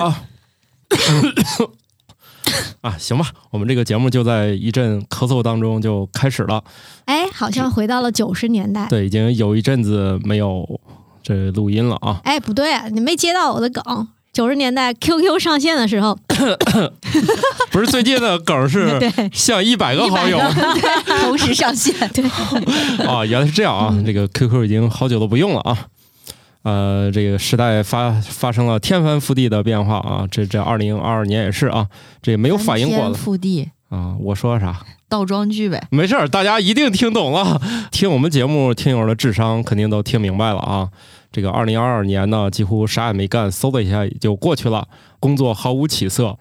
[0.00, 0.22] 啊。
[2.82, 6.62] 啊，行吧，我们这个节目就在一阵咳嗽当中就开始了。
[7.06, 8.86] 哎，好像回到了九十年代。
[8.88, 10.80] 对，已经有一阵子没有
[11.22, 12.20] 这录音了啊。
[12.24, 14.08] 哎，不对，你没接到我的梗。
[14.32, 16.18] 九十年代 QQ 上线的时候，
[17.70, 18.98] 不是最近的梗是
[19.32, 20.36] 向一百个好友
[21.22, 21.94] 同时上线。
[22.08, 22.24] 对，
[23.06, 25.86] 啊，原来是这样啊，这个 QQ 已经好久都不用了啊。
[26.64, 30.26] 呃，这个时代发发生了天翻覆地的变化啊！
[30.30, 31.86] 这这二零二二年也是啊，
[32.22, 33.14] 这没有反应过的。
[33.14, 34.16] 覆地啊！
[34.18, 34.80] 我说啥？
[35.06, 35.86] 倒装句呗。
[35.90, 37.60] 没事儿，大家一定听懂了。
[37.92, 40.88] 听我们节目，听友的智商肯定都听明白了啊！
[41.30, 44.88] 这个二零二二年呢，几乎啥也没干，嗖的一下也就过去了，
[45.20, 46.38] 工作毫无起色，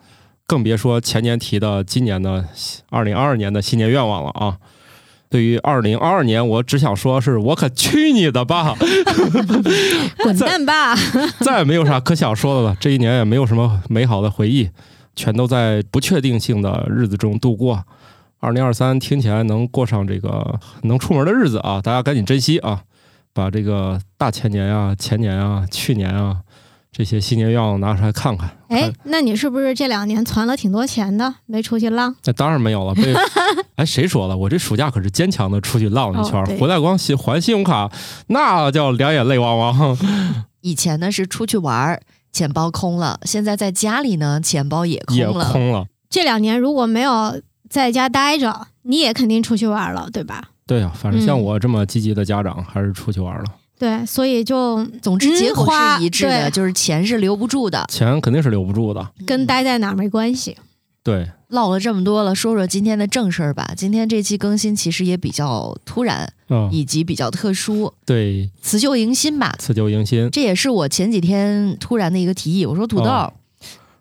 [0.48, 2.46] 更别说前年提的今年的
[2.90, 4.58] 二零二二年的新年愿望了啊！
[5.34, 8.76] 对于二零二二年，我只想说，是我可去你的吧！
[10.22, 10.96] 滚蛋吧！
[11.40, 12.78] 再也没有啥可想说的了。
[12.80, 14.70] 这一年也没有什么美好的回忆，
[15.16, 17.84] 全都在不确定性的日子中度过。
[18.41, 21.82] 二零二三听起来能过上这个能出门的日子啊！
[21.82, 22.84] 大家赶紧珍惜啊！
[23.34, 26.41] 把这个大前年啊、前年啊、去年啊。
[26.96, 28.55] 这些新年愿望拿出来看看。
[28.70, 32.16] 哎，那你是不是这两年存了挺多钱的，没出去浪？
[32.24, 32.94] 那当然没有了。
[32.94, 33.13] 被
[33.76, 34.38] 哎，谁说了？
[34.38, 37.91] 我这暑假可是坚强的出去浪了一圈，回来光信还信用卡，
[38.27, 39.98] 那叫两眼泪汪汪。
[40.62, 42.00] 以前呢是出去玩，
[42.32, 45.52] 钱包空了；现在在家里呢，钱包也空了。
[45.52, 45.88] 空了。
[46.12, 50.50] 这两年如果没有在家待着，你也肯定出去玩了，对吧？
[50.68, 53.46] 对呀，反正像我这么积极的家长，还是出去玩了。
[53.84, 60.55] 对，所以就总之结果是一致的，就是钱是留不住的，钱肯定是留不住的，跟待在哪儿没关系。
[61.03, 63.73] 对，唠了这么多了，说说今天的正事儿吧。
[63.76, 66.31] 今天这期更新其实也比较突然，
[66.72, 67.94] 以及比较特殊。
[68.06, 72.66] 对，辞旧迎新吧，辞旧迎新，这也是我前几天突然的一个提议。
[72.66, 73.34] 我说土豆，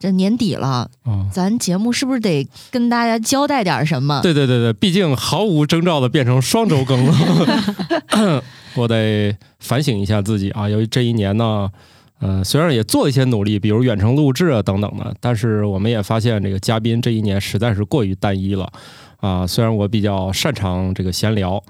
[0.03, 0.91] 这年底了，
[1.31, 4.21] 咱节目是不是得跟大家交代点什么？
[4.21, 8.43] 对对对对，毕竟毫无征兆的变成双周更了。
[8.75, 10.69] 我得反省一下自己啊！
[10.69, 11.71] 由于这一年呢，
[12.19, 18.69] 呃，虽然也做了一些努力，比如远程录制啊等等的，但是我们也发现这个嘉宾这一年实在是过于单一了
[19.21, 19.47] 啊！
[19.47, 21.63] 虽然我比较擅长这个闲聊。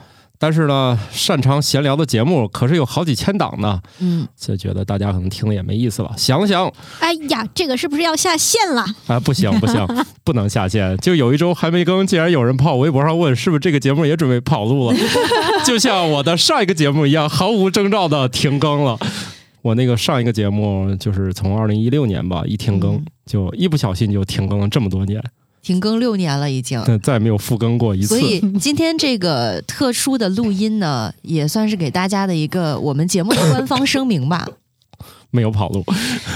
[0.43, 6.13] 但是呢，擅长闲聊的节目可是有好几千档呢，嗯，就觉得大家可能听了也没意思了。
[6.17, 8.85] 想想，哎呀，这个是不是要下线了？
[9.07, 9.87] 啊，不行不行，
[10.25, 10.97] 不能下线。
[10.97, 14.97] 就有一周还没更，竟然有人跑微博上问，是不是这个节目也准备跑路了？
[15.65, 18.99] 就像我的上一个节目一样，毫无征兆的停更了。
[19.63, 25.23] 我那个上一个节目就是从二零一六年吧，一停更就一不小心就停更了这么多年。
[25.63, 28.09] 停更六年了，已经，再也没有复更过一次。
[28.09, 34.47] 所以今天这个特殊的录音呢，也算是给大家的一个我们节目的官方声明吧。
[35.35, 35.83] 没有跑路，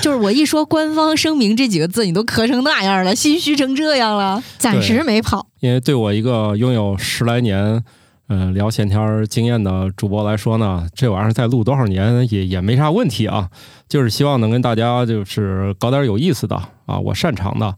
[0.00, 4.42] 就是我一说“官方声明”这几个字，你都咳成那样了，心虚成这样了。
[4.56, 7.84] 暂时没跑，因为对我一个拥有十来年
[8.28, 13.50] 嗯聊闲天经验的主播来说呢，这玩意儿再录多少年也也没啥问题啊。
[13.86, 17.74] 就是希望能跟大家就是搞点有意思的啊，我擅长的。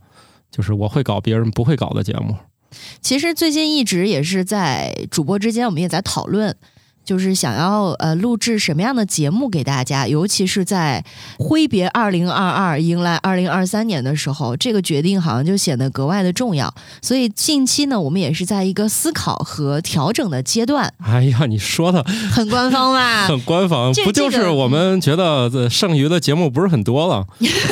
[0.51, 2.37] 就是我会搞别人不会搞的节目。
[3.01, 6.57] 其实最近一直也是在主播之间，我们也在讨论。
[7.09, 11.03] 就是想要呃录制什么样的节目给大家，尤其是在
[11.39, 16.71] 挥别二零二二，迎来二零二三年的时候，这个决定好像就显得格外的重要。
[17.01, 20.93] 所以近期呢，我们也是在一个思考和调整的阶段。
[21.03, 23.25] 哎呀，你说的很官方吧？
[23.33, 27.27] 很官方，不就是我们觉得剩余的节目不是很多了？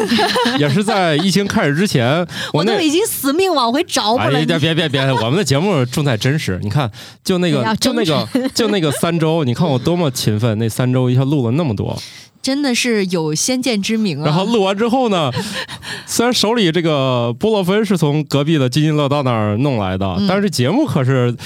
[0.58, 4.30] 也是在疫情开始之前，我都已经死命往回找了。
[4.30, 6.58] 别别别别，我们的节目重在真实。
[6.62, 6.90] 你看，
[7.22, 9.25] 就那个，就那个，就那个三周。
[9.26, 10.56] 周，你看我多么勤奋！
[10.58, 12.00] 那三周一下录了那么多，
[12.40, 14.24] 真的是有先见之明啊。
[14.24, 15.32] 然后录完之后呢，
[16.06, 21.36] 虽然手里这个波洛芬是从隔壁的津津乐道那儿弄来的，但是节目可是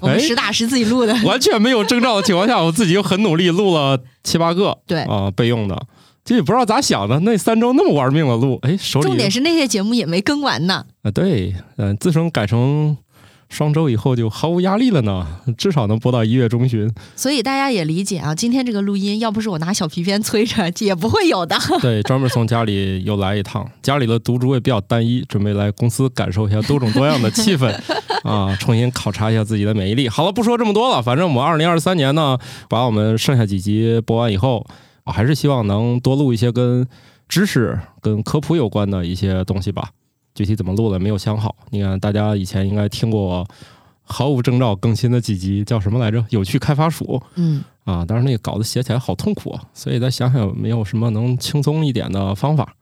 [0.00, 5.80] 我们实打实自己录的，完全没有征兆的情况下，我自己又很努力录了七八个，对啊，备用的，
[6.24, 10.84] 这也不知道咋想的，那三周那么玩命的录，哎，手里重点是那些节目也没更完呢。
[11.02, 12.96] 啊，对，嗯，自从改成。
[13.52, 15.26] 双周以后就毫无压力了呢，
[15.58, 16.90] 至少能播到一月中旬。
[17.14, 21.54] 所以大家也理解啊，今天这个录音要不是我拿小皮鞭催着，也不会有的。
[21.82, 27.70] 对，专门从家里又来一趟，家里的独竹也比较单一，准备来公司感受一下多种多样的气氛
[28.24, 30.08] 啊，重新考察一下自己的免疫力。
[30.08, 32.38] 好了，不说这么多了，反正我们二零二三年呢，
[32.70, 34.66] 把我们剩下几集播完以后，
[35.04, 36.88] 我还是希望能多录一些跟
[37.28, 39.90] 知识、跟科普有关的一些东西吧。
[40.34, 43.46] 具体怎么录的没有想好，你看大家以前应该听过
[44.02, 46.24] 毫无征兆更新的几集，叫什么来着？
[46.30, 47.22] 有趣开发署。
[47.34, 52.76] 嗯啊，但是那个稿子写起来好痛苦啊，所以再想想有没有什么能轻松一点的方法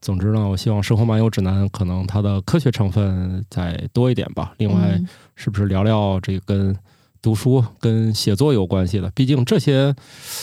[0.00, 4.52] 总之呢，我希望《生活漫游指南》可能它的科学成分再多一点吧。
[4.56, 5.06] 另外，嗯
[5.36, 6.76] 是不是聊聊这个跟
[7.22, 9.10] 读书、跟写作有关系的？
[9.10, 9.94] 毕竟这些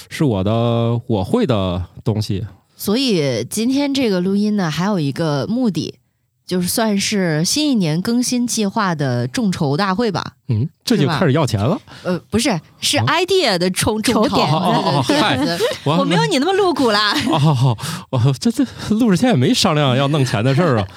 [0.09, 2.45] 是我的我会的东西。
[2.75, 5.95] 所以今天这个录音呢，还有一个目的，
[6.47, 10.35] 就是算是新一年更新计划的众筹大会吧。
[10.47, 11.77] 嗯，这就开始要钱了。
[12.03, 14.47] 呃，不是，是啊 idea 的众众筹筹点
[15.83, 17.13] 我没有你那么露骨啦。
[17.29, 17.77] 哦，
[18.09, 20.87] 我这这录之前也没商量要弄钱的事儿啊。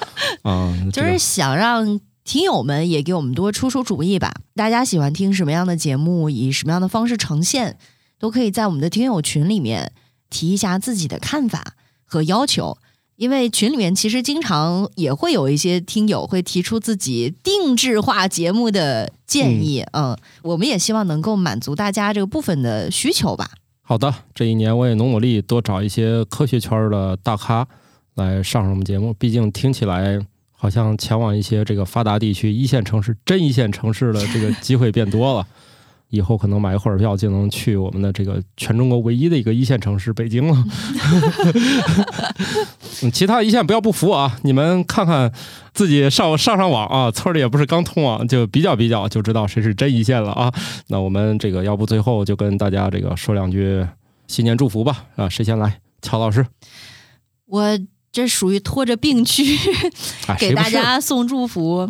[0.49, 4.33] 啊，就是想让听友们也给我们多出出主意吧。
[4.55, 7.77] 大家喜欢听什么样的节目，以什么样的方式呈现，
[8.17, 9.91] 都可以在我们的听友群里面
[10.29, 11.73] 提一下自己的看法
[12.05, 12.77] 和要求。
[13.21, 23.51] 因为群里面其实经常也会有一些听友会提出自己定制化节目的建议，嗯我们也希望能够满足大家这个部分的需求吧。
[23.83, 27.67] 好的，这一年我也努努力多找一些科学圈的大咖
[28.15, 30.19] 来上上我们节目，毕竟听起来
[30.51, 35.47] 好像前往一些这个发达地区、一线城市、真一线城市的这个机会变多了。
[36.11, 40.63] 以后可能买个火车票就能去我们的这个全中国唯一的一个一线城市北京了。
[43.01, 44.37] 嗯，其他一线不要不服啊！
[44.43, 45.31] 你们看看
[45.73, 50.53] 自己上上上网啊，村里也不是刚通网，就比较比较就知道谁是真一线了啊。
[50.87, 53.87] 那我们这个要不最后就跟大家这个说两句
[54.27, 55.79] 新年祝福吧啊，谁先来？
[56.01, 56.45] 乔老师
[57.45, 57.79] 我
[58.11, 59.55] 这属于拖着病去
[60.27, 61.89] 啊 给大家送祝福，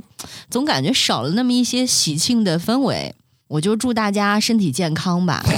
[0.50, 3.16] 总感觉少了那么一些喜庆的氛围。
[3.52, 5.44] 我就祝大家身体健康吧。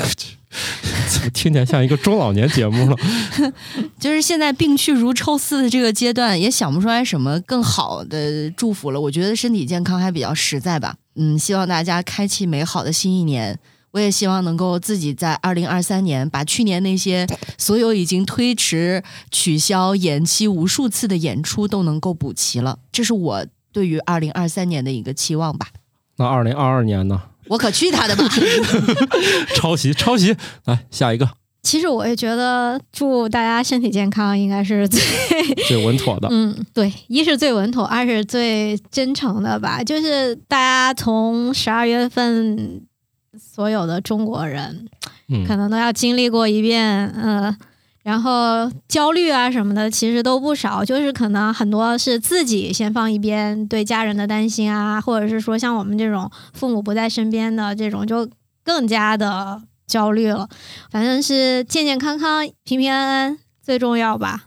[1.10, 2.98] 怎么听起来像一个中老年节目了？
[4.00, 9.00] 就是现在病去如抽丝的这个阶段，也想不出来什么更好的祝福了。
[9.00, 10.96] 我觉得身体健康还比较实在吧。
[11.16, 13.60] 嗯，希望大家开启美好的新一年。
[13.92, 17.28] 我也希望能够自己在二零二三年把去年那些
[17.60, 22.80] 所有已经推迟、取消、延期无数次的演出都能够补齐了。
[22.92, 25.68] 这是我对于二零二三年的一个期望吧。
[26.18, 27.22] 那二零二二年呢？
[27.54, 28.28] 我可去他的吧！
[29.56, 30.36] 抄袭抄袭，
[30.66, 31.30] 来下一个
[31.62, 35.00] 其实我也觉得祝大家身体健康应该是最
[35.68, 36.28] 最稳妥的。
[36.34, 39.84] 嗯，对，一是最稳妥，二是最真诚的吧。
[39.84, 42.82] 就是大家从十二月份，
[43.40, 44.88] 所有的中国人
[45.30, 47.56] 嗯可能都要经历过一遍，呃，
[48.04, 50.84] 然后焦虑啊什么的，其实都不少。
[50.84, 58.30] 就是可能很多是自己先放一边，对家人的担心啊，或者是说像我们这种父母不在身边的这种，就
[58.64, 60.48] 更加的焦虑了。
[60.92, 64.44] 反正是健健康康、平平安安最重要吧。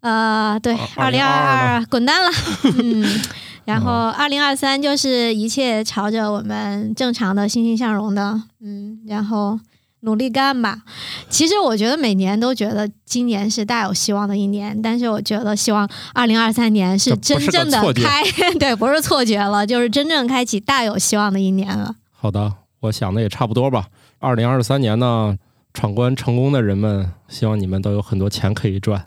[0.00, 2.30] 呃，对，二零二二滚蛋了，
[2.82, 3.20] 嗯，
[3.64, 9.58] 然后二零二三就是一切朝着我们正常的欣欣向荣的，嗯，然后
[10.00, 10.82] 努力干吧。
[11.28, 18.22] 其实我觉得每年都觉得今年是大有希望的一年，但是我觉得希望二零二三年是真正的开，
[18.58, 21.96] 对，不是错觉了，就是真正开启大有希望的一年了。
[22.12, 23.86] 好的，我想的也差不多吧。
[24.18, 25.36] 二零二三年呢，
[25.74, 29.06] 闯关成功的人们，希望你们都有很多钱可以赚，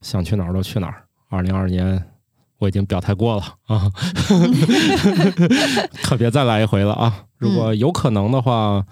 [0.00, 1.04] 想去哪儿都去哪儿。
[1.30, 2.04] 二零二年
[2.58, 3.90] 我已经表态过了啊，
[6.04, 7.24] 可别再来一回了啊！
[7.38, 8.84] 如果有可能的话，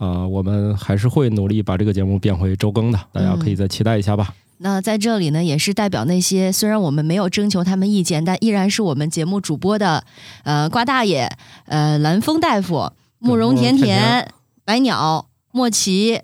[0.00, 4.34] 啊、我们还是会努力把这个节目变回周更的，大家可以再期待一下吧。
[4.62, 10.02] 那在这里呢，也是代表那些虽然我们没有征求他们意见，但依然是我们节目主播的，
[10.44, 11.30] 呃，瓜大爷、
[11.66, 14.32] 呃，蓝风大夫、慕容甜甜、
[14.64, 16.20] 白鸟、莫奇，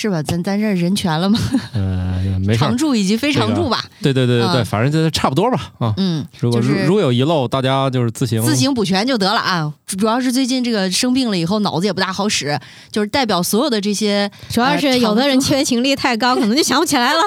[0.00, 0.22] 是吧？
[0.22, 1.36] 咱咱这人全了吗？
[1.74, 3.84] 嗯、 没常，驻以及非常驻吧。
[4.00, 5.92] 对对对对对，嗯反正这差不多吧啊。
[5.96, 9.72] 嗯，如果如、就是如有遗漏，大家就是自行自行补全就得了啊。
[9.86, 12.56] 主主要是最近这个生病了以后，脑子也不大好使，
[12.92, 17.20] 就是代表所有的这些，主要是有的人缺勤率太高，可能就想不起来了。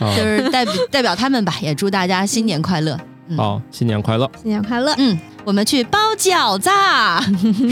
[0.06, 2.96] 啊 就是代表代表他们吧，也祝大家新年快乐。
[3.28, 4.28] 嗯好，新年快乐！
[4.42, 4.92] 新年快乐！
[4.98, 6.68] 嗯，我们去包饺子。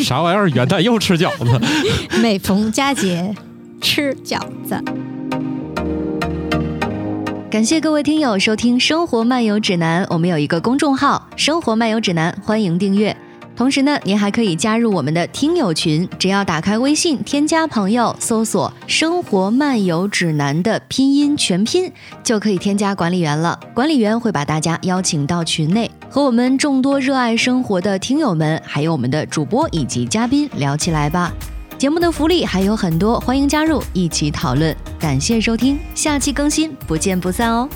[0.05, 0.49] 啥玩意儿？
[0.51, 1.61] 元旦又吃饺子？
[2.21, 3.35] 每逢佳节
[3.81, 4.83] 吃饺子。
[7.51, 13.17] 感谢各位听友收听《生活漫游指南》，我们有一个公众号《生活漫游指南》，欢迎订阅。
[13.57, 21.91] 同时呢，您还可以加入我们的听友群，只要打开微信添加朋友，搜索“生活漫游指南”的拼音全拼，
[22.23, 23.59] 就可以添加管理员了。
[23.75, 31.33] 管理员会把大家邀请到群内，和我们众多热爱生活的听友们，还有我们的主播以及嘉宾聊起来吧。
[31.79, 34.77] 节目的福利还有很多，欢迎加入一起讨论。
[34.99, 37.69] 感谢收听，下期更新，不见不散哦。